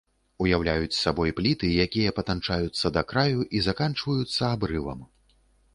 Уяўляюць 0.43 0.97
сабой 0.99 1.33
пліты, 1.39 1.69
якія 1.85 2.15
патанчаюцца 2.21 2.93
да 2.97 3.01
краю 3.13 3.39
і 3.59 3.63
заканчваюцца 3.69 4.43
абрывам. 4.55 4.99